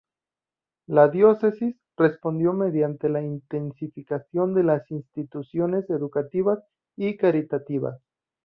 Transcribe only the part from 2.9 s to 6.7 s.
la intensificación de las instituciones educativas